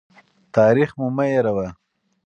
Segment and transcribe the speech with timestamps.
[0.55, 1.67] تاریخ مو مه هېروه.